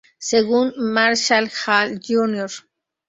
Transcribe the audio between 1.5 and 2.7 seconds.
Hall, Jr.